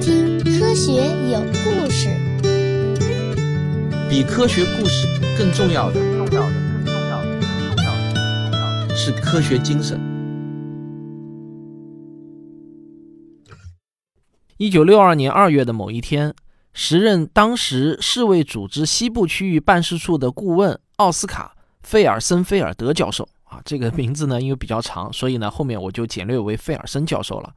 [0.00, 0.92] 听《科学
[1.30, 2.08] 有故事》。
[4.08, 7.34] 比科学故事更重要的，更重要的，更重要的，
[8.14, 10.00] 更重要的是科学精神。
[14.56, 16.34] 一九六二年二月的某一天，
[16.72, 27.52] 时任当时世卫组织西部区域办事处的顾问奥斯卡·费尔森菲尔德教授啊，这个名字呢因为比较长，所以呢后面我就简略为费尔森教授了。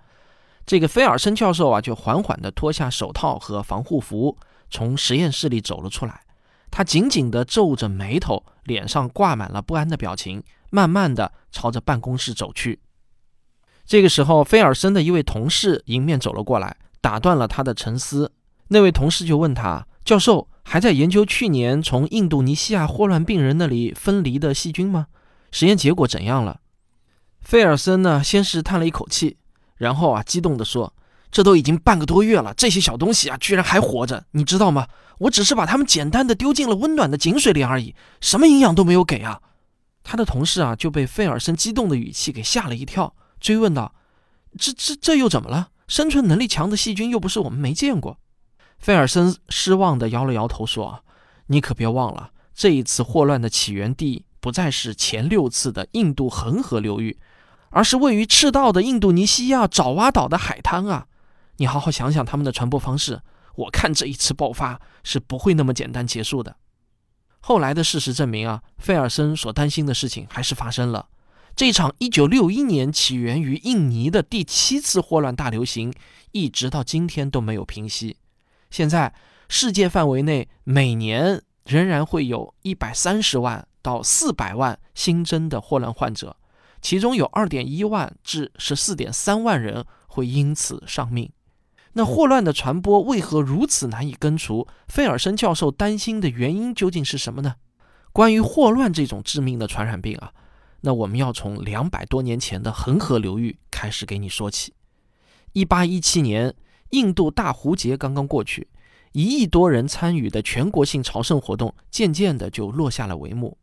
[0.70, 4.38] 这个菲尔森教授啊，就缓缓地脱下手套和防护服，
[4.70, 6.22] 从实验室里走了出来。
[6.70, 12.82] 他紧紧地皱着眉头，脸上挂满了不安的表情，慢慢地朝着办公室走去。
[13.84, 18.32] 这个时候，菲尔森的一位同事迎面走了过来，打断了他的沉思。
[18.68, 25.08] 那位同事就问他：“教授还在研究去年从印度尼西亚霍乱病人那里分离的细菌吗？
[25.50, 26.62] 实验结果怎样了？”
[27.42, 29.38] 菲尔森呢，先是叹了一口气。
[29.80, 30.94] 然后啊，激动地说
[31.32, 34.88] ：“这都已经半个多月了，这些小东西啊，居然还活着，你知道吗？
[35.20, 39.42] 我只是把它们简单的丢进了温暖的井水里而已，什么营养都没有给啊！”
[40.04, 43.96] 他的同事啊，就被费尔森激动的语气给吓了一跳，追问道
[44.60, 45.70] ：“这、这、这又怎么了？
[45.88, 48.20] 生存能力强的细菌又不是我们没见过。”
[48.78, 51.04] 费尔森失望地摇了摇头说
[51.48, 57.18] ：“你可别忘了，这一次霍乱的起源地不再是前六次的印度恒河流域。”
[57.72, 61.08] 而是位于赤道的印度尼西亚爪哇岛的海滩啊！
[61.58, 63.22] 你好好想想他们的传播方式，
[63.56, 66.56] 我看这一次爆发是不会那么简单结束的。
[67.42, 71.08] 后来的事实证明啊，费尔森所担心的事情还是发生了。
[71.56, 75.94] 这场1961年起源于印尼的第七次霍乱大流行，
[76.32, 78.18] 一直到今天都没有平息。
[78.70, 79.14] 现在
[79.48, 86.38] 世界范围内每年仍然会有一百三十万到四百万新增的霍乱患者。
[86.82, 91.32] 其中有二点一万至十四点三万人会因此丧命。
[91.94, 94.68] 那霍乱的传播为何如此难以根除？
[94.88, 97.56] 费尔森教授担心的原因究竟是什么呢？
[98.12, 100.32] 关于霍乱这种致命的传染病啊，
[100.82, 104.74] 那我们要从两百多年前的恒河流域开始给你说起。
[105.54, 106.56] 一八一七年，
[106.90, 108.68] 印度大壶节刚刚过去，
[109.12, 113.59] 一亿多人参与的全国性朝圣活动渐渐的就落下了帷幕。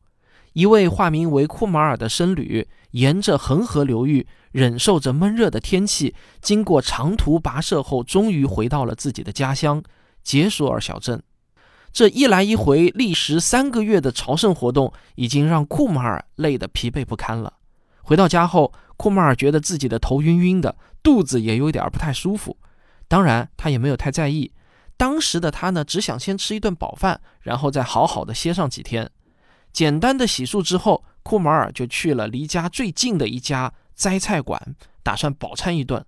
[0.57, 9.83] 一位化名为库马尔的僧侣，沿着恒河流域，忍受着闷热的天气，经过长途跋涉后，终于回到了自己的家乡
[10.23, 11.23] 杰索尔小镇。
[11.93, 17.53] 这一来一回，历时三个月的朝圣活动，已经让库马尔累得疲惫不堪了。
[18.01, 22.57] 回到家后，库马尔觉得自己的头晕晕的，肚子也有点不太舒服。
[23.09, 24.51] 当然，他也没有太在意。
[24.97, 29.11] 当时的他呢，只想先吃一顿饱饭，然后再好好的歇上几天。
[29.77, 36.03] 简单的洗漱之后，库马尔就去了离家最近的一家斋菜馆，打算饱餐一顿。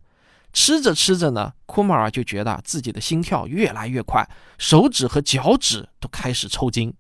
[0.55, 6.95] 吃着吃着呢，库马尔就觉得自己的心跳越来越快，手指和脚趾都开始抽筋。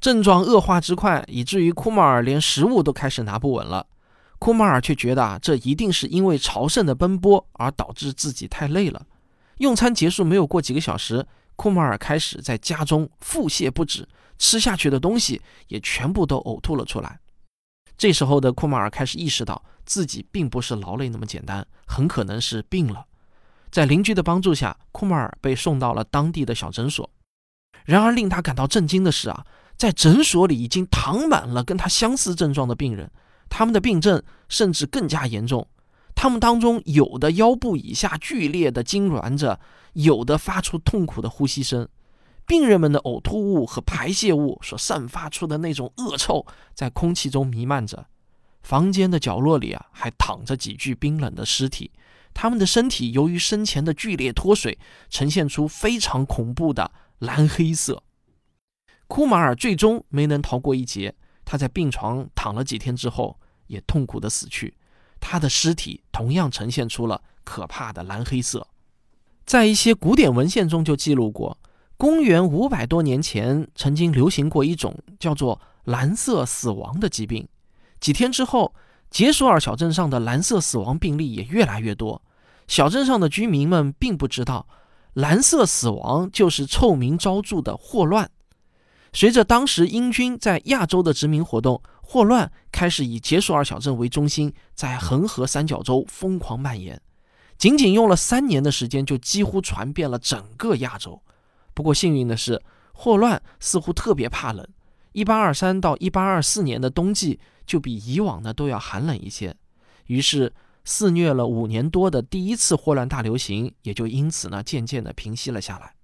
[0.00, 3.86] 症状恶化之快，以至于库马尔连食物都开始拿不稳了。
[4.38, 9.04] 库马尔却觉得啊，这一定是因为朝圣的奔波而导致自己太累了。
[9.58, 14.08] 用餐结束没有过几个小时，库马尔开始在家中腹泻不止。
[14.44, 17.18] 吃下去的东西也全部都呕吐了出来。
[17.96, 23.06] 这时候的库马尔开始意识到自己并不是劳累那么简单，很可能是病了。
[23.70, 27.08] 在邻居的帮助下，库马尔被送到了当地的小诊所。
[27.86, 29.46] 然而，令他感到震惊的是啊，
[29.78, 33.10] 在诊所里已经躺满了跟他相似症状的病人，
[33.48, 35.66] 他们的病症甚至更加严重。
[36.14, 39.58] 他们当中有的腰部以下剧烈的痉挛着，
[39.94, 41.88] 有的发出痛苦的呼吸声。
[42.46, 48.06] 病人们的呕吐物和排泄物所散发出的那种恶臭，在空气中弥漫着。
[48.62, 51.90] 房间的角落里啊，还躺着几具冰冷的尸体，
[52.32, 54.78] 他们的身体由于生前的剧烈脱水，
[55.10, 58.02] 呈现出非常恐怖的蓝黑色。
[59.06, 64.74] 库马尔最终没能逃过一劫，他在病床躺了几天之后，也痛苦的死去。
[65.20, 68.66] 他的尸体同样呈现出了可怕的蓝黑色。
[69.46, 71.58] 在一些古典文献中就记录过。
[71.96, 77.46] 公元五百多年前，曾经流行过一种叫做“蓝色死亡”的疾病。
[78.00, 78.74] 几天之后，
[79.10, 82.20] 杰索尔小镇上的蓝色死亡病例也越来越多。
[82.66, 84.66] 小镇上的居民们并不知道，
[85.12, 88.28] 蓝色死亡就是臭名昭著的霍乱。
[89.12, 97.00] 随着当时英军在亚洲的殖民活动，霍乱开始以杰索尔小镇为中心，在恒河三角洲疯狂蔓延。
[97.56, 101.22] 仅仅用了三年的时间，就几乎传遍了整个亚洲。
[101.74, 102.62] 不过幸运的是，
[102.92, 104.66] 霍乱似乎特别怕冷。
[105.12, 109.54] 一八二三到一八二四年的冬季就比以往呢都要寒冷一些。
[110.06, 110.52] 于是
[110.84, 115.94] 肆虐了五年多的第一次霍乱大流行也就因此呢渐渐的平息了下来。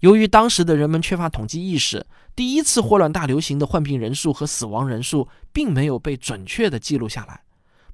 [0.00, 7.42] 由于当时的人们缺乏统计意识，第一次霍乱大流行的患病人数和死亡人数并没有被准确的记录下来。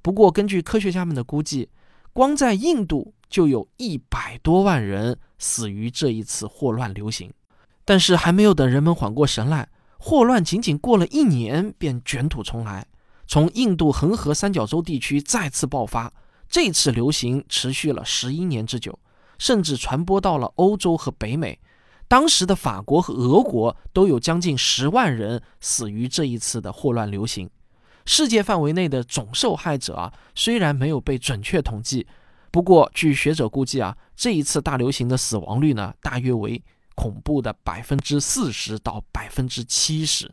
[0.00, 1.68] 不过，根据科学家们的估计，
[2.12, 7.32] 光在印度就有一百多万人死于这一次霍乱流行。
[7.84, 12.86] 但是，还没有等人们缓过神来，霍乱仅仅过了一年便卷土重来，
[13.26, 16.12] 从印度恒河三角洲地区再次爆发。
[16.48, 18.98] 这次流行持续了十一年之久，
[19.38, 21.58] 甚至传播到了欧洲和北美。
[22.06, 27.48] 当时的法国和俄国都有将近十万人死于这一次的霍乱流行。
[28.04, 32.06] 世界范围内的总受害者啊，虽然没有被准确统计，
[32.52, 36.62] 不过据学者估计啊，这一次大流行的死亡率呢，大约为
[36.94, 40.30] 恐怖的百分之四十到百分之七十。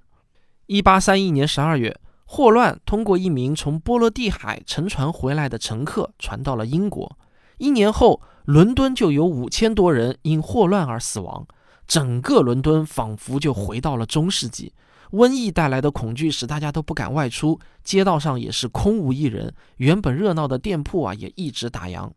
[0.68, 7.18] 一八三一年十二月，霍乱通过一名从波罗的海乘船回来的乘客传到了英国。
[7.58, 11.48] 一年后，伦敦就有五千多人因霍乱而死亡。
[11.88, 14.74] 整个伦敦仿佛就回到了中世纪，
[15.12, 22.12] 瘟疫带来的恐惧使大家都不敢外出，街道上也是空无一人，原本热闹的店铺啊也一直打烊。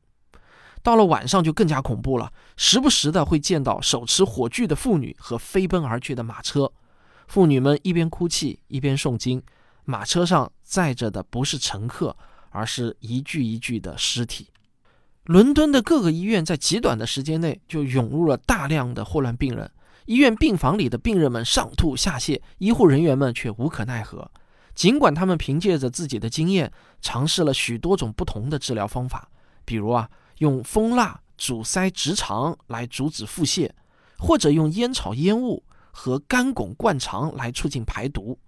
[0.82, 6.72] 到了晚上就更加恐怖了，时不时的会见到手持火炬的妇女和飞奔而去的马车，
[7.28, 9.42] 妇女们一边哭泣一边诵经，
[9.84, 12.16] 马车上载着的不是乘客，
[12.50, 14.48] 而是一具一具的尸体。
[15.24, 19.70] 伦敦的各个医院在极短的时间内就涌入了大量的霍乱病人，
[20.06, 24.30] 医院病房里的病人们上吐下泻，医护人员们却无可奈何。
[24.74, 29.28] 尽管他们凭借着自己的经验，尝试了许多种不同的治疗方法，
[29.64, 30.08] 比如啊，
[30.38, 33.70] 用蜂蜡阻塞直肠来阻止腹泻，
[34.18, 38.38] 或者用烟草烟雾和干汞灌肠来促进排毒，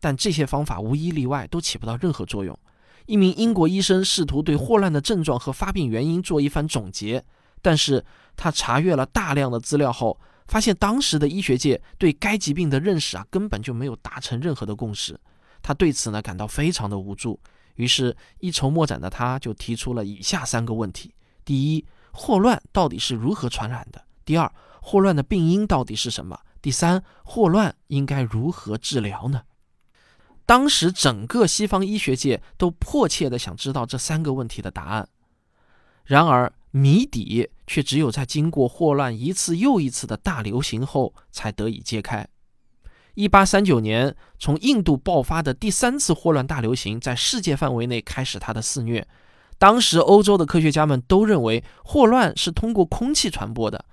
[0.00, 2.58] 但这些方法无一例外都起不到任何作用。
[3.06, 7.24] 一名英国医生试图对霍乱的症状和发病原因做一番总结，
[7.62, 8.04] 但是
[8.36, 15.20] 他查阅了大量的资料后，发现当时的医学界对该疾病的认识啊根本就没有达成任何的共识。
[15.62, 17.38] 他对此呢感到非常的无助，
[17.74, 21.14] 于是，一筹莫展的他就提出了以下三个问题：
[21.44, 24.02] 第一，霍乱到底是如何传染的？
[24.24, 24.50] 第二，
[24.80, 26.40] 霍乱的病因到底是什么？
[26.60, 29.42] 第三，霍乱应该如何治疗呢？
[30.46, 35.08] 当时，整个西方医学界都迫切地想知道这三个问题的答案。
[36.04, 42.26] 然而，谜底却只有在经过霍乱一次又一次的大流行后才得以揭开。
[43.16, 49.06] 1839年，从印度爆发的第三次霍乱大流行在世界范围内开始它的肆虐。
[49.58, 53.84] 当时，欧洲的科学家们都认为霍乱是通过空气传播的。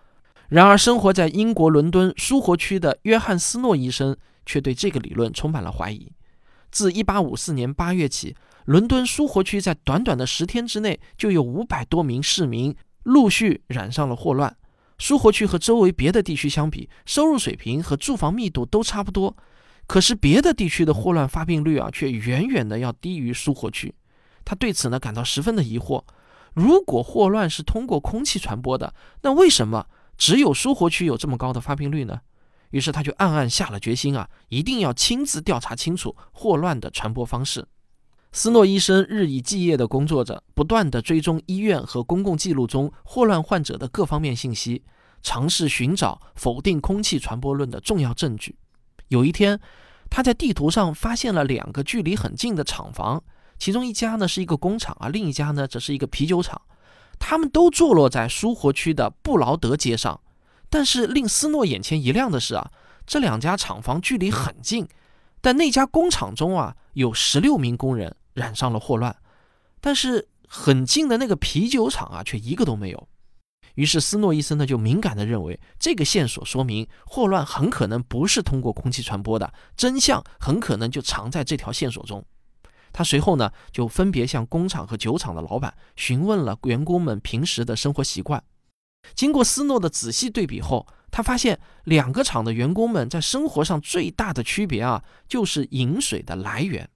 [0.50, 6.12] 然而，生活在英国伦敦苏活区的约翰斯诺医生却对这个理论充满了怀疑。
[6.70, 14.56] 自1854年8月起，伦敦苏活区在短短的十天之内，就有五百多名市民陆续染上了霍乱。
[14.98, 19.36] 苏活区和周围别的地区相比，收入水平和住房密度都差不多，
[19.86, 23.94] 可是别的地区的霍乱发病率啊，却远远的要低于苏活区。
[24.44, 26.04] 他对此呢感到十分的疑惑：
[26.54, 29.86] 如果霍乱是通过空气传播的，那为什么
[30.18, 32.22] 只有苏活区有这么高的发病率呢？
[32.72, 37.68] 于是他就暗暗下了决心啊，一定要亲自调查清楚霍乱的传播方式。
[38.38, 44.84] 斯诺医生日以继夜地工作着，不断地追踪医院和公共记录中霍乱患者的各方面信息，
[45.24, 48.58] 尝试寻找否定空气传播论的重要证据。
[49.08, 49.58] 有一天，
[50.10, 53.24] 他在地图上发现了两个距离很近的厂房，
[53.58, 56.62] 其中一家呢是一个工厂，而另一家呢则是一个啤酒厂，
[57.18, 60.20] 他们都坐落在苏活区的布劳德街上。
[60.70, 62.70] 但是令斯诺眼前一亮的是啊，
[63.08, 64.86] 这两家厂房距离很近，
[65.40, 69.16] 但那家工厂中啊有十六名工人染上了霍乱，
[69.82, 73.08] 但是很近的那个啤酒厂啊却一个都没有。
[73.74, 82.24] 于是斯诺医生呢就敏感地认为，这个线索说明霍乱很可能不是通过空气传播的，真相很可能就藏在这条线索中。
[82.94, 88.42] 他随后呢就分别向工厂和酒厂的老板询问了员工们平时的生活习惯。
[89.14, 96.90] 经过斯诺的仔细对比后，他发现两个厂的员工们在生活上最大的区别啊，就是饮水的来源。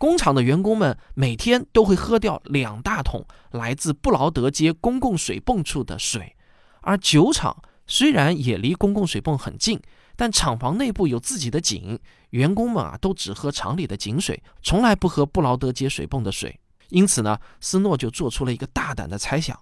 [0.00, 6.34] 工厂的员工们每天都会喝掉两大桶来自布劳德街公共水泵处的水，
[6.80, 9.78] 而酒厂虽然也离公共水泵很近，
[10.16, 11.98] 但厂房内部有自己的井，
[12.30, 16.58] 员工们啊都只喝厂里的井水，从来不喝布劳德街水泵的水。
[16.88, 19.60] 因此呢，斯诺就做出了一个大胆的猜想。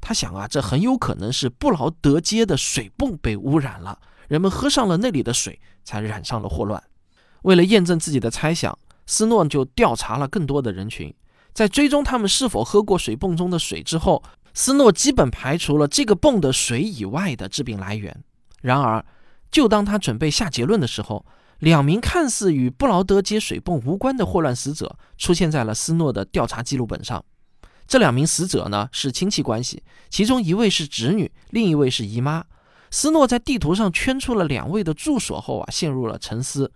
[0.00, 6.80] 他想啊，这很有可能是布劳德街的水泵被污染了，人们喝上了那里的水，才染上了霍乱。
[7.42, 8.78] 为了验证自己的猜想，
[9.10, 11.12] 斯诺就调查了更多的人群。
[11.52, 14.22] 在追踪他们是否喝过水泵中的水之后，
[14.54, 18.16] 斯诺基本排除了这个泵的水以外的致病来源。
[18.62, 19.04] 然而，
[19.50, 21.26] 就当他准备下结论的时候，
[21.58, 27.24] 两名看似与布劳德街水泵无关的霍乱死者出现在了斯诺的调查记录本上。
[27.88, 32.44] 这两名死者呢是亲戚关系，其中一位是侄女，另一位是姨妈。
[32.92, 36.70] 斯诺在地图上圈出了两位的住所后啊，陷入了沉思，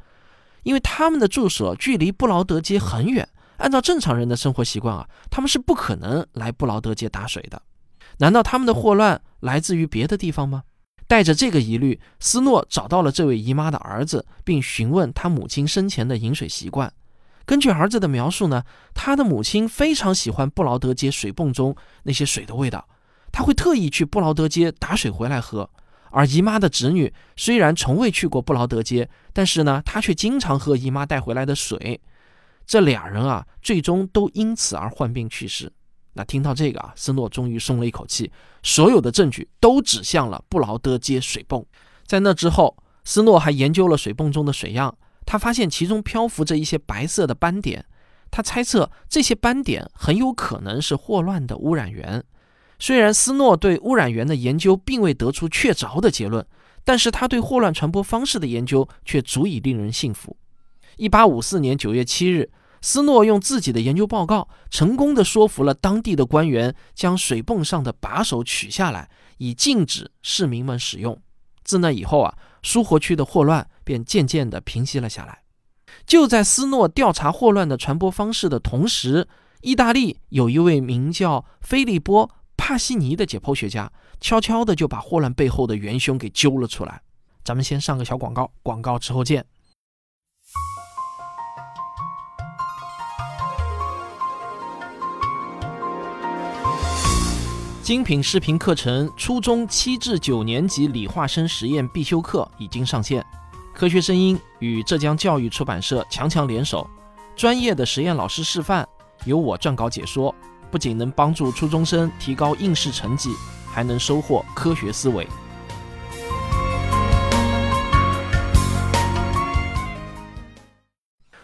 [0.64, 3.28] 因为他们的住所距离布劳德街很远。
[3.58, 7.62] 按照正常人的生活习惯啊，他们是不可能来布劳德街打水的。
[8.18, 10.64] 难道他们的霍乱来自于别的地方吗？
[11.06, 16.92] 带着这个疑虑，斯诺找到了这位姨妈的儿子，并询问他母亲生前的饮水习惯。
[17.46, 22.88] 根据儿子的描述呢，他的母亲非常喜欢布劳德街水泵中那些水的味道，
[23.30, 25.68] 他会特意去布劳德街打水回来喝。
[26.14, 32.00] 而姨妈的侄女虽然从未去过布劳德街，但是呢，她却经常喝姨妈带回来的水。
[32.64, 35.72] 这俩人啊，最终都因此而患病去世。
[36.12, 38.30] 那听到这个啊，斯诺终于松了一口气。
[38.62, 41.66] 所有的证据都指向了布劳德街水泵。
[42.06, 47.84] 在那之后，斯诺还研究了水泵中的水样，他发现其中漂浮着一些白色的斑点。
[48.30, 52.24] 他猜测这些斑点很有可能是霍乱的污染源。
[52.78, 56.44] 虽然斯诺对污染源的研究并未得出确凿的结论，
[56.84, 60.36] 但是他对霍乱传播方式的研究却足以令人信服。
[60.96, 62.50] 一八五四年九月七日。
[62.86, 71.18] 斯诺用自己的研究报告，成功的说服了当地的官员，将水泵上的把手取下来，以禁止市民们使用。
[71.62, 75.44] 自那以后啊，苏活区的霍乱便渐渐地平息了下来。
[76.04, 79.26] 就在斯诺调查霍乱的传播方式的同时，
[79.62, 87.00] 意大利有一位名叫菲利波·帕西尼的解剖学家，悄悄地就把霍乱背后的元凶给揪了出来。
[87.44, 89.44] 咱们先上个小广告，广告之后见。
[97.82, 103.22] 精品视频课程初中七至九年级理化生实验必修课已经上线。
[103.74, 106.88] 科学声音与浙江教育出版社强强联手，
[107.36, 108.88] 专业的实验老师示范，
[109.26, 110.34] 由我撰稿解说，
[110.74, 113.30] 不仅能帮助初中生提高应试成绩，
[113.64, 115.24] 还能收获科学思维。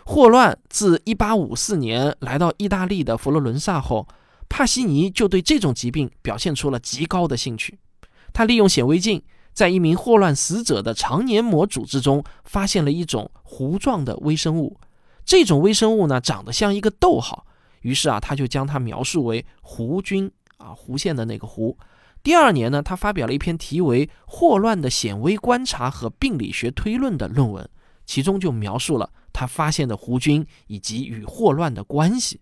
[0.05, 4.09] 霍乱自1854年来到意大利的佛罗伦萨后。
[4.49, 7.79] 帕西尼就对这种疾病表现出了极高的兴趣。
[8.33, 9.23] 他利用显微镜，
[9.53, 14.81] 在一名霍乱死者的肠黏膜组织中发现了一种糊状的微生物。
[15.25, 17.47] 这种微生物呢，长得像一个逗号。
[17.81, 21.77] 于是啊，他就将它描述为弧菌啊，弧线的那个弧。
[22.23, 27.67] 第二年呢，他发表了一篇题为《霍乱的显微观察和病理学推论》的论文，
[28.05, 32.41] 其中就描述了他发现的弧菌以及与霍乱的关系。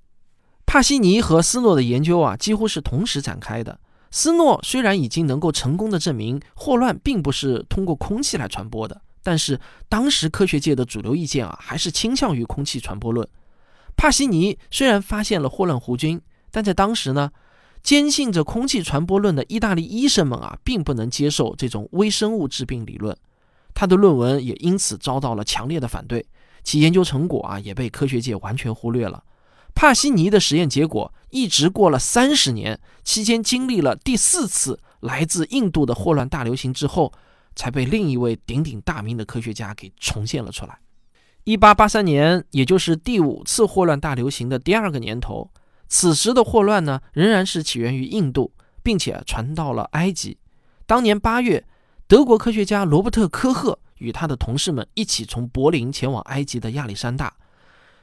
[0.67, 3.79] 帕西尼和斯诺的研究啊，几乎是同时展开的。
[4.11, 13.29] 斯诺虽然已经能够成功的证明霍乱并不是通过空气来传播的，但是当时科学界的主流意见啊，还是倾向于空气传播论。
[13.99, 16.21] 帕西尼虽然发现了霍乱弧菌，
[16.53, 17.33] 但在当时呢，
[17.83, 23.19] 坚信着空气传播论的意大利医生们啊，并不能接受这种微生物致病理论。
[23.75, 26.25] 他的论文也因此遭到了强烈的反对，
[26.63, 29.25] 其研究成果啊，也被科学界完全忽略了。
[29.75, 37.13] 帕西尼的实验结果一直过了三十年，期间经历了第四次来自印度的霍乱大流行之后，
[37.57, 40.79] 才被另一位鼎鼎大名的科学家给重现了出来。
[41.49, 45.51] 一八八三年，也就是第五次霍乱大流行的第二个年头，
[45.89, 48.53] 此时的霍乱呢，仍然是起源于印度，
[48.83, 50.37] 并且传到了埃及。
[50.85, 51.65] 当年八月，
[52.07, 57.33] 德国科学家罗伯特·科赫与他的同事们一起从柏林前往埃及的亚历山大。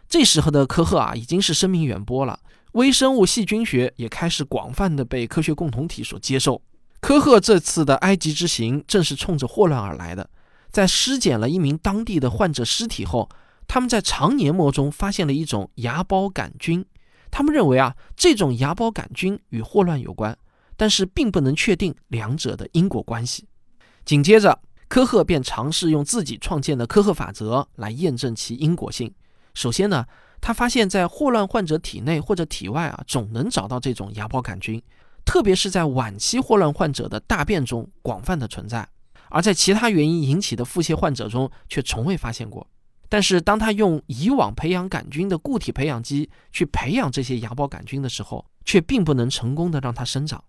[0.09, 2.39] 这时候的科赫啊，已经是声名远播了，
[2.71, 6.59] 微生物细菌学也开始广泛的被科学共同体所接受。
[6.99, 10.27] 科赫这次的埃及之行正是冲着霍乱而来的。
[10.75, 13.29] 在尸检了一名当地的患者尸体后，
[13.65, 16.85] 他们在肠黏膜中发现了一种芽孢杆菌。
[17.31, 20.37] 他们认为啊，这种芽孢杆菌与霍乱有关，
[20.75, 23.47] 但是并不能确定两者的因果关系。
[24.03, 29.09] 紧接着，科赫便尝试用自己创建的科赫法则来验证其因果性。
[29.53, 30.05] 首先呢，
[30.41, 34.83] 他发现，在霍乱患者体内或者体外啊，总能找到这种芽孢杆菌，
[35.23, 38.85] 特别是在晚期霍乱患者的大便中广泛的存在，
[39.29, 42.67] 而在其他原因引起的腹泻患者中却从未发现过。
[43.07, 50.43] 但是，当他用以往培养杆菌的固体培养基去培养这些芽孢杆菌的时候，却并不能成功的让它生长。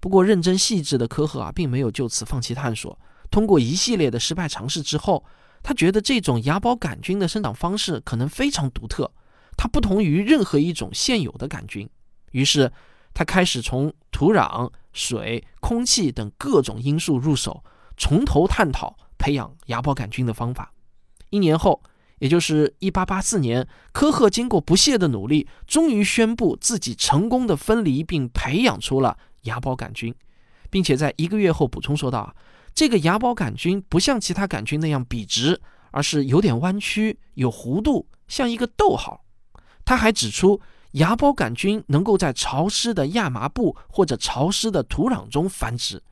[0.00, 2.98] 不过，认真细致的科赫啊，并没有就此放弃探索，
[3.30, 5.24] 通过一系列的失败尝试之后。
[5.62, 9.10] 他觉得这种芽孢杆菌的生长方式可能非常独特，
[9.56, 11.88] 它不同于任何一种现有的杆菌。
[12.30, 12.70] 于是，
[13.12, 17.64] 他开始从土壤、水、空气等各种因素入手，
[17.96, 20.72] 从头探讨培养芽孢杆菌的方法。
[21.30, 21.82] 一年后，
[22.18, 30.14] 也就是1884年，科赫经过不懈的努力，终于宣布自己成功的分离并培养出了芽孢杆菌，
[30.70, 32.34] 并且在一个月后补充说道：“啊
[32.74, 35.60] 这个芽孢杆菌不像其他杆菌那样笔直，
[35.90, 39.24] 而是有点弯曲、有弧度，像一个逗号。”
[39.84, 40.60] 他还指出。
[40.92, 46.02] 芽孢杆菌能够在潮湿的亚麻布或者潮湿的土壤中繁殖，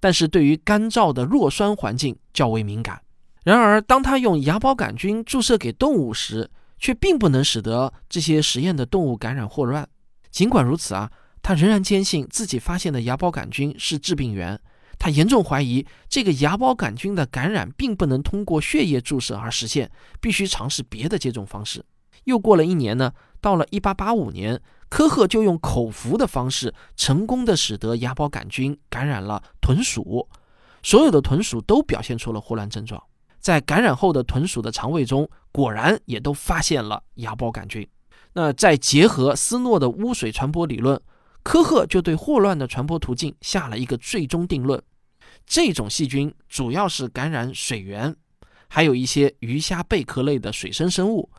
[0.00, 3.00] 但是对于干燥的弱酸环境较为敏感。
[3.44, 9.86] 然而，当他用芽孢杆菌注射给动物时，却并不能使得这些实验的动物感染霍乱。
[10.30, 11.10] 尽管如此啊，
[11.42, 14.58] 他仍然坚信自己发现的芽孢杆菌是致病源。
[14.98, 21.84] 他严重怀疑这个芽孢杆菌的感染并不能通过血液注射而实现，必须尝试别的接种方式。
[22.24, 23.12] 又过了一年呢？
[23.40, 30.28] 到了1885年，科赫就用口服的方式，成功的使得芽孢杆菌感染了豚鼠，
[30.82, 33.02] 所有的豚鼠都表现出了霍乱症状。
[33.40, 37.86] 在感染后的豚鼠的肠胃中，果然也都发现了芽孢杆菌。
[38.32, 41.00] 那再结合斯诺的污水传播理论，
[41.42, 44.82] 科赫就对霍乱的传播途径下了一个最终定论：
[45.46, 48.16] 这种细菌主要是感染水源，
[48.68, 51.30] 还有一些鱼虾贝壳类的水生生物。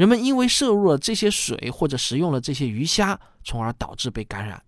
[0.00, 4.62] 人们因为摄入了这些水或者食用了这些鱼虾，从而导致被感染，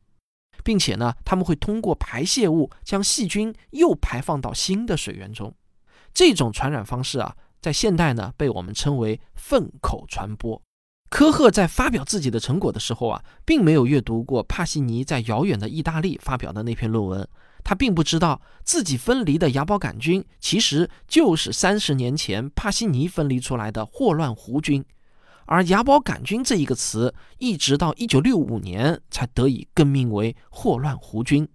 [0.63, 5.55] 并且呢，他们会通过排泄物将细菌又排放到新的水源中。
[6.13, 10.61] 这种传染方式啊，在现代呢，被我们称为粪口传播。
[11.09, 17.27] 科赫在发表自己的成果的时候啊，并没有阅读过帕西尼在遥远的意大利发表的那篇论文，
[17.65, 24.85] 他并不知道自己分离的芽孢杆菌其实就是三十年前帕西尼分离出来的霍乱弧菌。
[25.47, 31.47] 而芽孢杆菌这一个词，一直到一九六五年才得以更名为霍乱弧菌。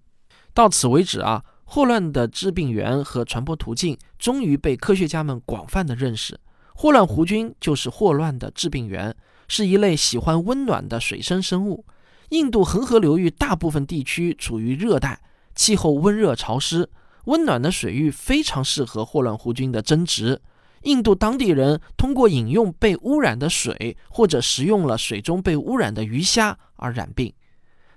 [0.54, 6.40] 到此为止啊，霍乱的致病源和传播途径终于被科学家们广泛的认识。
[6.74, 9.16] 霍乱弧菌就是霍乱的致病源，
[9.48, 11.86] 是一类喜欢温暖的水生生物。
[12.30, 15.22] 印度恒河流域大部分地区处于热带，
[15.56, 16.90] 气候温热潮湿，
[17.26, 20.42] 温暖的水域非常适合霍乱弧菌的增殖。
[20.84, 27.34] 印度当地人通过饮用被污染的水，或者食用了水中被污染的鱼虾而染病。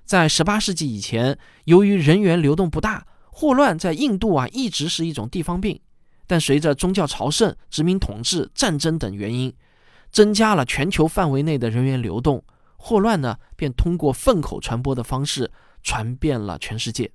[0.05, 5.81] 在18世纪以前，由于人员流动不大，霍乱在印度啊一直是一种地方病。
[6.27, 9.53] 但随着宗教朝圣、殖民统治、战争等原因，
[10.11, 12.43] 增加了全球范围内的人员流动，
[12.77, 15.51] 霍乱呢便通过粪口传播的方式
[15.83, 17.11] 传遍了全世界。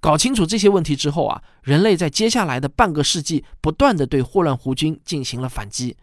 [0.00, 5.96] 搞清楚这些问题之后啊，人类在接下来的半个世纪不断的对霍乱弧菌进行了反击，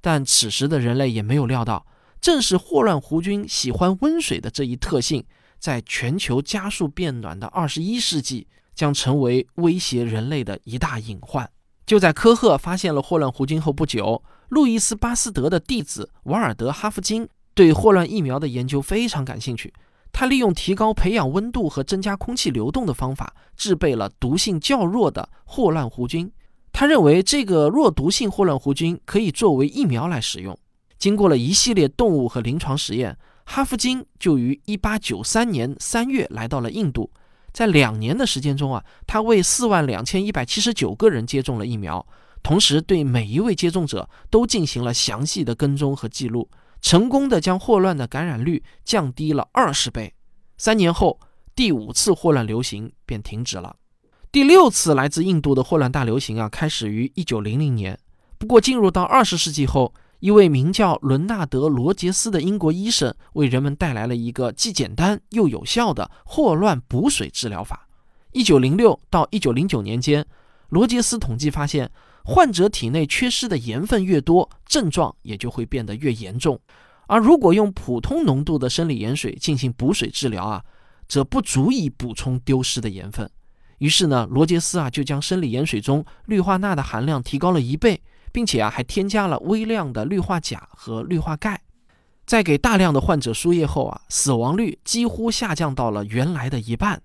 [0.00, 1.86] 但此时的人类也没有料到，
[2.20, 5.24] 正是霍乱弧菌喜欢温水的这一特性，
[5.58, 11.48] 在全球加速变暖的二十一世纪将成为威胁人类的一大隐患。
[11.86, 19.72] 就在科赫发现了霍乱弧菌后不久，路易斯巴斯德的弟子瓦尔德哈夫金对霍乱疫苗的研究非常感兴趣。
[20.12, 26.30] 他利用提高培养温度和增加空气流动的方法，制备了毒性较弱的霍乱弧菌。
[26.72, 30.56] 他认为这个弱毒性霍乱弧菌可以作为疫苗来使用。
[30.98, 37.10] 经过了一系列动物和临床实验，哈夫金就于1893年3月来到了印度。
[37.52, 42.04] 在两年的时间中啊，他为4万2179个人接种了疫苗，
[42.42, 46.48] 同时对每一位接种者都进行了详细的跟踪和记录。
[46.80, 50.14] 成功的将霍乱的感染率降低了二十倍。
[50.56, 51.18] 三年后，
[51.54, 53.76] 第五次霍乱流行便停止了。
[54.30, 57.98] 第六次来自印度的霍乱大流行啊，开始于一九零零年。
[58.38, 67.88] 不过，进入到二十世纪后，一位名叫伦纳德·罗杰斯的英国医生为人们带来了一个既简单又有效的霍乱补水治疗法。
[68.32, 70.26] 一九零六到一九零九年间，
[70.68, 71.90] 罗杰斯统计发现。
[72.30, 76.60] 患者体内缺失的盐分越多，症状也就会变得越严重。
[77.06, 80.62] 而如果用普通浓度的生理盐水进行补水治疗啊，
[81.08, 83.30] 则不足以补充丢失的盐分。
[83.78, 87.98] 于是呢，罗杰斯啊就将生理盐水中氯化钠的含量提高了一倍，
[88.30, 91.58] 并且啊还添加了微量的氯化钾和氯化钙。
[92.26, 97.00] 在给大量的患者输液后啊，死亡率几乎下降到了原来的一半。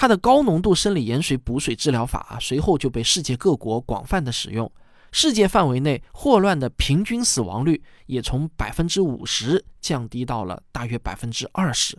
[0.00, 4.70] 它的高浓度生理盐水补水治疗法啊，随后就被世界各国广泛的使用。
[5.10, 11.98] 世界范围内霍乱的平均死亡率也从百分之五十降低到了大约百分之二十。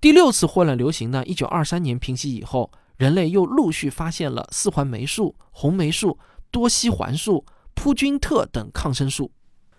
[0.00, 6.18] 第六次霍乱流行呢，一九二三年平息以后，人类又陆续发现了四环霉素、红霉素、
[6.50, 9.30] 多西环素、扑菌特等抗生素。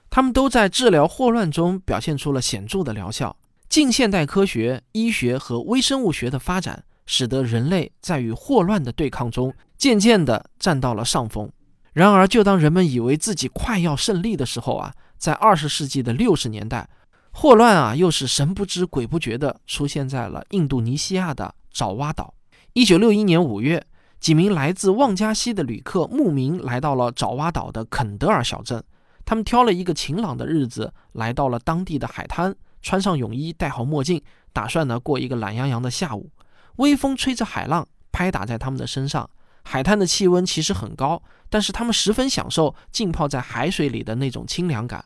[0.09, 3.35] 他们都在治疗霍乱中表现出了显著的疗效。
[3.67, 11.51] 近现代科学、医学和微生物学的发展，使得人类在与霍乱的对抗中渐渐地占到了上风。
[11.93, 16.87] 然而，就当人们以为自己快要胜利的时候啊，在二十世纪的六十年代，
[17.31, 22.35] 霍乱啊又是神不知鬼不觉地出现在了印度尼西亚的爪哇岛。
[22.73, 23.83] 一九六一年五月，
[24.19, 28.83] 几名来自旺加西的旅客慕名来到了爪哇岛的肯德尔小镇。
[29.25, 32.55] 他们挑了一个晴朗的日子，来到了当地的海滩。
[32.83, 34.21] 穿上泳衣，戴好墨镜，
[34.53, 36.29] 打算呢过一个懒洋洋的下午。
[36.77, 39.29] 微风吹着海浪拍打在他们的身上，
[39.63, 45.05] 海滩的气温其实很高，但是他们十分享受浸泡在海水里的那种清凉感。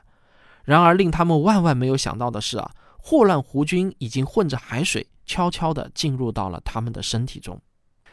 [0.63, 7.59] 然而，令他们万万没有想到的是啊，霍乱弧菌已经混着海水，悄悄地进入到了他们的身体中。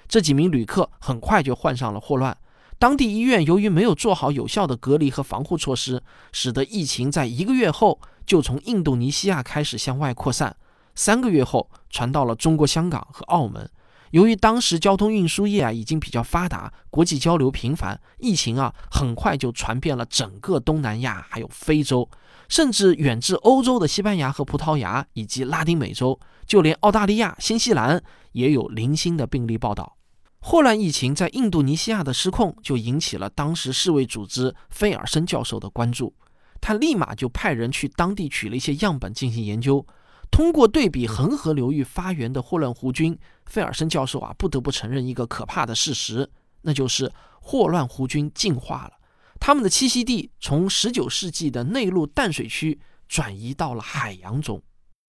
[0.08, 2.34] 这几名旅客很快就患上了霍乱。
[2.78, 10.56] 当地医院由于没有做好有效的隔离和防护措施，使得疫情在一个月后就从印度尼西亚开始向外扩散，
[10.98, 13.70] 三个月后传到了中国香港和澳门。
[14.10, 22.10] 由于当时交通运输业啊已经比较发达，国际交流频繁，疫情啊很快就传遍了整个东南亚，还有非洲，
[22.48, 29.96] 甚至远至欧洲的西班牙和葡萄牙以及拉丁美洲，就连澳大利亚、新西兰也有零星的病例报道。
[30.40, 36.12] 霍乱疫情在印度尼西亚的失控，就引起了当时世卫组织菲尔森教授的关注。
[36.60, 39.86] 他立马就派人去当地取了一些样本进行研究。
[40.30, 46.30] 通过对比恒河流域发源的霍乱弧菌，费尔森教授啊不得不承认一个可怕的事实，
[46.62, 48.92] 那就是霍乱弧菌进化了。
[49.40, 54.62] 它们的栖息地从19世纪的内陆淡水区转移到了海洋中。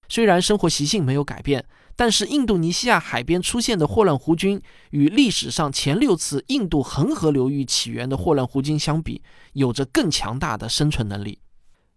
[0.08, 1.66] 虽然生活习性没有改变。
[1.96, 11.40] 但是，印度尼西亚海边出现的霍乱弧菌与历史上前六次印度恒河流域起源的霍乱弧菌相比，有着更强大的生存能力。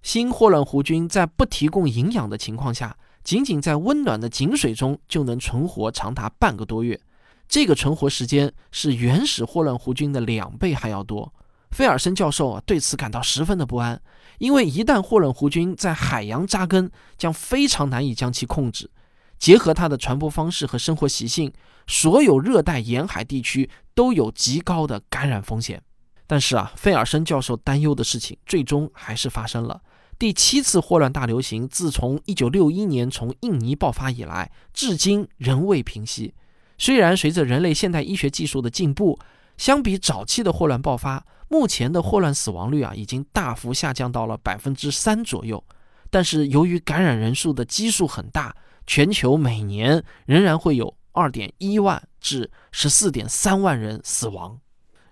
[0.02, 7.00] 新霍乱弧菌在不提供营养的情况下，仅仅在温暖的井水中就能存活长达半个多月。
[7.48, 11.32] 这个存活时间是原始霍乱弧菌的两倍还要多。
[11.70, 14.00] 菲尔森教授啊对此感到十分的不安，
[14.38, 18.90] 因为一旦霍乱弧菌在海洋扎根，将非常难以将其控制。
[19.38, 21.52] 结合它的传播方式和生活习性，
[21.86, 25.82] 所有热带沿海地区都有极高的感染风险。
[26.26, 29.80] 但是啊，费尔森教授担忧的事情最终还是发生了。
[30.22, 36.32] 第七次霍乱大流行自从1961年从印尼爆发以来，至今仍未平息。
[36.78, 39.18] 虽然随着人类现代医学技术的进步，
[39.56, 45.64] 相比早期的霍乱爆发，目前的霍乱死亡率啊已经大幅下降到了百分之三左右，
[46.08, 48.54] 但是由于感染人数的基数很大。
[48.86, 54.60] 全球每年仍然会有二点一万至十四点三万人死亡。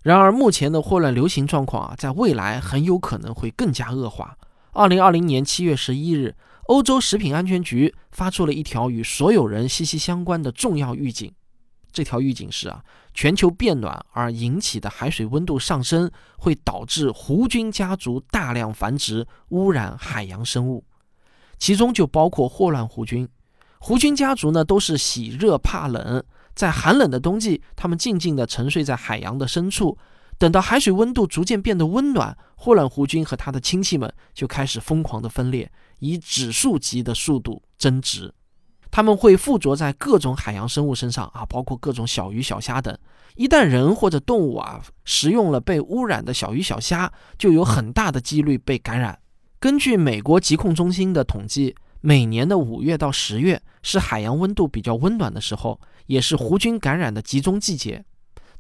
[0.03, 4.39] 然而，目前的霍乱流行状况啊，在未来很有可能会更加恶化。
[4.73, 11.33] 二零二零年七月十一日，欧洲食品安全局发出了一条与所有人息息相关的重要预警。
[11.93, 20.85] 这条预警是啊，全球变暖而引起的海水温度上升会导致弧菌家族大量繁殖，污染海洋生物，
[21.59, 23.29] 其中就包括霍乱弧菌。
[23.81, 26.23] 弧菌家族呢，都是喜热怕冷，
[26.55, 29.99] 在寒冷的冬季，它们静静地沉睡在海洋的深处。
[30.41, 38.33] 等到海水温度逐渐变得温暖，霍乱弧菌和它的亲戚们就开始疯狂的分裂，以指数级的速度增殖。
[38.91, 42.97] 它们会附着在各种海洋生物身上啊，包括各种小鱼小虾等。
[43.35, 49.19] 一旦人或者动物啊食用了被污染的小鱼小虾，就有很大的几率被感染。
[49.59, 51.77] 根据美国疾控中心的统计。
[52.03, 58.03] 每年的五月到十月是海洋温度比较温暖的时候，也是弧菌感染的集中季节。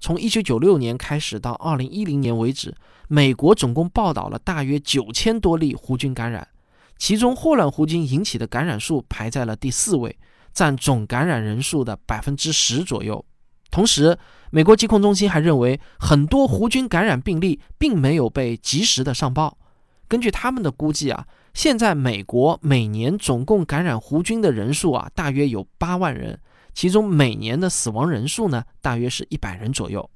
[0.01, 2.75] 从一九九六年开始到二零一零年为止，
[3.07, 6.49] 美国总共报道了大约九千多例弧菌感染，
[6.97, 10.19] 其中霍乱弧菌引起的感染数排在了第四位，
[10.53, 13.25] 占总感染人数的百分之十左右。
[13.71, 14.19] 同时，
[14.51, 19.59] 美国疾控中心还认为，很多弧菌感染病例并没有被及时的上报。
[20.09, 21.27] 根据他们的估计啊。
[21.53, 26.39] 现在美国每年总共感染弧菌的人数啊，大约有八万人，
[26.75, 30.09] 其中每年的死亡人数呢，大约是一百人左右。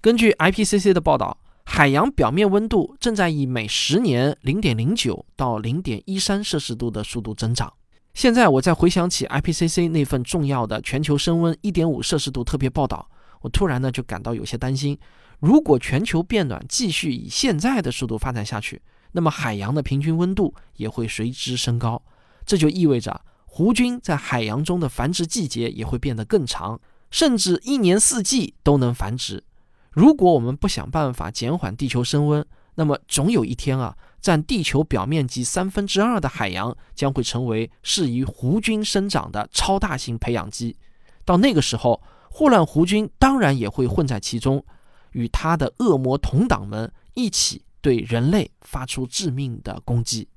[0.00, 7.72] 根据 IPCC 的报道，海洋表面温度正在以每十年零点零九到零点一三摄氏度的速度增长。
[8.14, 13.08] 现在我再回想起 IPCC 那份重要的全球升温一点五摄氏度特别报道，
[13.42, 14.98] 我突然呢就感到有些担心。
[15.40, 22.02] 如果全球变暖继续以现在的速度发展下去，那么海洋的平均温度也会随之升高，
[22.44, 26.80] 这就意味着弧菌在海洋中的繁殖季节也会变得更长，
[27.10, 29.42] 甚至一年四季都能繁殖。
[29.90, 40.76] 如果我们不想办法减缓地球升温，那么总有一天啊，占地球表面积三分之二的海洋将会成为适宜弧菌生长的超大型培养基。
[41.24, 44.64] 到那个时候，霍乱弧菌当然也会混在其中，
[45.12, 50.28] 与它的恶魔同党们一起对人类发出致命的攻击。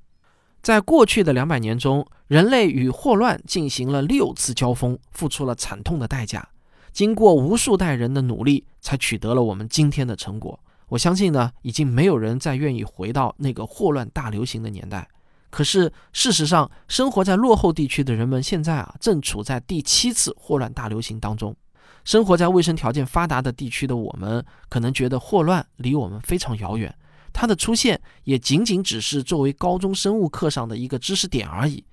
[0.62, 6.48] 在过去的两百年中，人类与霍乱进行了六次交锋，付出了惨痛的代价。
[6.92, 10.58] 经过无数代人的努力，才取得了我们今天的成果。
[10.88, 15.08] 我相信呢，已经没有人再愿意回到那个霍乱大流行的年代。
[15.50, 21.56] 可是事实上，生活在落后地区的人们现在啊，正处在第七次霍乱大流行当中。
[22.04, 26.94] 生活在卫生条件发达的地区的我们，可能觉得霍乱离我们非常遥远，
[27.32, 31.84] 它的出现也仅仅只是作为高中生物课上的一个知识点而已。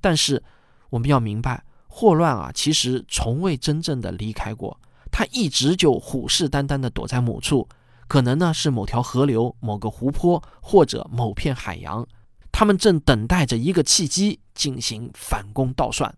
[0.00, 0.42] 但是
[0.90, 4.78] 我们要明白，霍乱啊，其实从未真正的离开过，
[5.10, 7.68] 它一直就虎视眈眈地躲在某处。
[8.08, 12.06] 可能呢是某条河流、某个湖泊或者某片海洋，
[12.52, 16.14] 他们正等待着一个契机进行反攻倒算。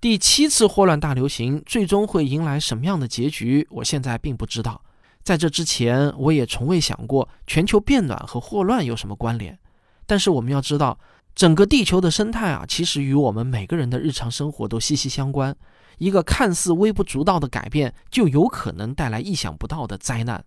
[0.00, 3.66] 第七次霍乱大流行最终会迎来什么样的结局？
[3.70, 4.82] 我现在并不知道。
[5.22, 9.58] 在这之前，我也从未想过全球变暖和霍乱有什么关联。
[10.06, 10.98] 但是我们要知道，
[11.34, 15.56] 整个地球的生态啊，其实与我们每个人的日常生活都息息相关。
[15.98, 20.44] 一个看似微不足道的改变，就有可能带来意想不到的灾难。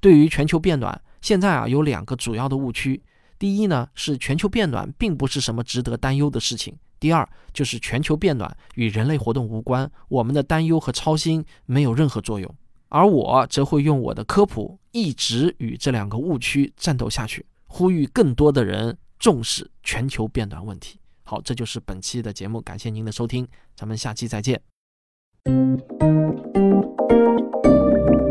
[0.00, 3.02] 对于全球变暖，现在啊有两个主要的误区。
[3.38, 6.76] 第一呢是全球变暖并不是什么值得担忧的事情。
[7.00, 12.54] 第二就是全球变暖与人类活动无关，我们的担忧和操心没有任何作用。
[12.94, 21.00] 而我则会用我的科普一直与这两个误区战斗下去，呼吁更多的人重视全球变暖问题。
[21.22, 24.60] 好，这就是本期的节目，感谢您的收听，咱们下期再见。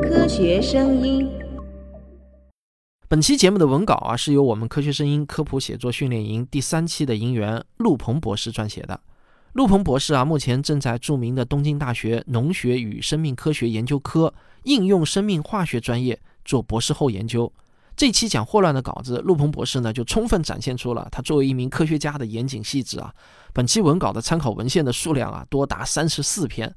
[0.04, 1.28] 科学声音。
[3.08, 9.02] 本期节目的文稿啊，是由我们科学声音科普写作训练营第三期的营员陆鹏博士撰写的。
[9.54, 14.34] 陆鹏博士啊，目前正在著名的东京大学农学与生命科学研究科
[14.64, 17.52] 应用生命化学专业做博士后研究。
[17.98, 23.14] 这期讲霍乱的稿子，陆鹏博士呢就充分展现出了他作为一名科学家的严谨细致啊。
[23.52, 26.74] 本期文稿的参考文献的数量啊，多达三十四篇，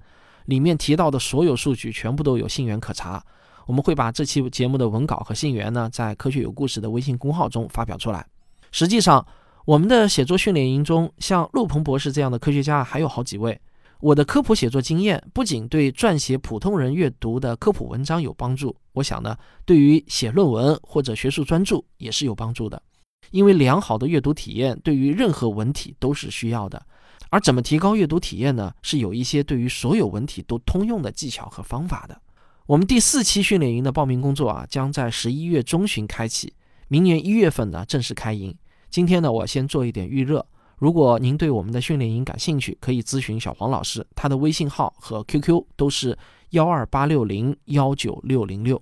[0.46, 3.24] 里面提到的所有数据全部都有信源可查。
[3.66, 8.26] 我们会把这期节目的文稿和信源呢，在科学有故事的微信公号中发表出来。
[8.72, 9.24] 实际上，
[9.66, 13.58] 我们的写作训练营中，像陆鹏博士这样的科学家还有好几位。
[13.98, 22.82] 我的科普写作经验不仅对撰写普通人阅读的科普文章有帮助，我想呢，对于写论文或者学术专著也是有帮助的。
[23.30, 26.84] 因为良好的阅读体验对于任何文体都是需要的。
[27.30, 28.70] 而怎么提高阅读体验呢？
[28.82, 32.20] 是有一些对于所有文体都通用的技巧和方法的。
[32.66, 36.52] 我们第四期训练营的报名工作啊，将在十一月中旬开启，
[36.88, 38.54] 明年一月份呢正式开营。
[38.94, 40.46] 今天呢，我先做一点预热。
[40.78, 46.16] 如果您对我们的训练营感兴趣，可以咨询小黄老师，他的微信号和 QQ 都是
[46.50, 48.80] 幺二八六零幺九六零六。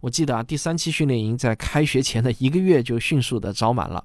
[0.00, 4.04] 我记得啊，第三期训练营在开学前的一个月就迅速的招满了。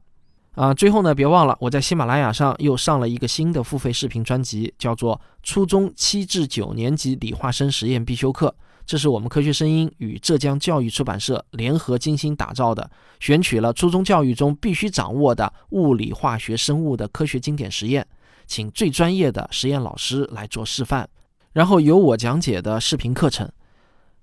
[0.54, 8.56] 啊，最后呢，别忘了我在喜马拉雅上又上了一个新的付费视频专辑，叫做《初中七至九年级理化生实验必修课》。
[8.88, 18.08] 这是我们科学声音与浙江教育出版社联合精心打造的，选取了初中教育中必须掌握的物理、化学、生物的科学经典实验，
[18.45, 21.06] 请最专业的实验老师来做示范，
[21.52, 23.52] 然后由我讲解的视频课程。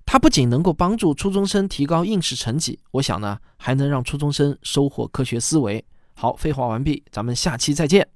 [0.06, 5.84] 它不仅能够帮助初中生提高应试成绩，我想呢，还能让初中生收获科学思维。
[6.14, 8.08] 好，废话完毕，咱们下期再见。